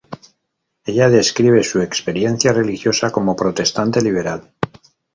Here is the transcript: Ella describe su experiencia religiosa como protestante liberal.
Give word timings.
Ella 0.83 1.09
describe 1.09 1.63
su 1.63 1.79
experiencia 1.79 2.51
religiosa 2.53 3.11
como 3.11 3.35
protestante 3.35 4.01
liberal. 4.01 4.51